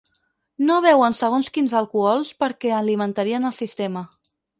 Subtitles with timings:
[0.69, 4.03] No beuen segons quins alcohols perquè alimentarien el sistema.